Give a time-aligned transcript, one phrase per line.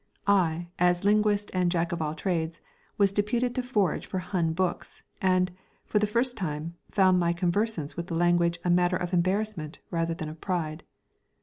[0.25, 2.59] I, as linguist and jack of all trades,
[2.97, 5.51] was deputed to forage for Hun books, and,
[5.85, 10.15] for the first time, found my conversance with the language a matter of embarrassment rather
[10.15, 10.83] than of pride.